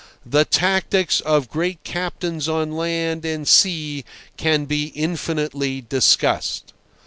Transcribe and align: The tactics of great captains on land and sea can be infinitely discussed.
The 0.25 0.45
tactics 0.45 1.19
of 1.21 1.47
great 1.47 1.83
captains 1.83 2.49
on 2.49 2.71
land 2.71 3.23
and 3.23 3.47
sea 3.47 4.03
can 4.35 4.65
be 4.65 4.85
infinitely 4.95 5.81
discussed. 5.81 6.73